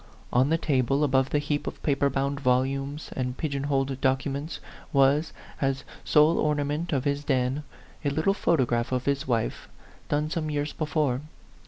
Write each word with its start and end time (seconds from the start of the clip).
On 0.33 0.49
the 0.49 0.57
table, 0.57 1.03
above 1.03 1.29
the 1.29 1.37
heap 1.37 1.67
of 1.67 1.83
paper 1.83 2.09
bound 2.09 2.39
volumes 2.39 3.11
and 3.15 3.37
pigeon 3.37 3.65
holed 3.65 4.01
documents, 4.01 4.59
was, 4.91 5.31
as 5.61 5.83
sole 6.03 6.39
orna 6.39 6.65
ment 6.65 6.91
of 6.91 7.03
his 7.03 7.23
den, 7.23 7.61
a 8.03 8.09
little 8.09 8.33
photograph 8.33 8.91
of 8.91 9.05
his 9.05 9.21
A 9.21 9.25
PHANTOM 9.27 9.31
LOVER. 9.31 9.49
65 9.51 9.67
wife, 9.69 10.01
done 10.09 10.29
some 10.31 10.49
years 10.49 10.73
before. 10.73 11.21